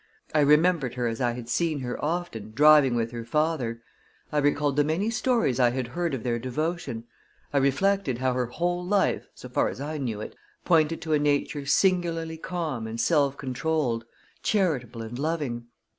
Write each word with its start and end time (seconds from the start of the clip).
I 0.33 0.39
remembered 0.39 0.95
her 0.95 1.05
as 1.05 1.21
I 1.21 1.33
had 1.33 1.47
seen 1.47 1.81
her 1.81 2.03
often, 2.03 2.53
driving 2.55 2.95
with 2.95 3.11
her 3.11 3.23
father; 3.23 3.83
I 4.31 4.39
recalled 4.39 4.77
the 4.77 4.83
many 4.83 5.11
stories 5.11 5.59
I 5.59 5.69
had 5.69 5.89
heard 5.89 6.15
of 6.15 6.23
their 6.23 6.39
devotion; 6.39 7.03
I 7.53 7.59
reflected 7.59 8.17
how 8.17 8.33
her 8.33 8.47
whole 8.47 8.83
life, 8.83 9.27
so 9.35 9.47
far 9.47 9.69
as 9.69 9.79
I 9.79 9.99
knew 9.99 10.19
it, 10.19 10.35
pointed 10.65 11.03
to 11.03 11.13
a 11.13 11.19
nature 11.19 11.67
singularly 11.67 12.37
calm 12.37 12.87
and 12.87 12.99
self 12.99 13.37
controlled, 13.37 14.05
charitable 14.41 15.03
and 15.03 15.19
loving. 15.19 15.67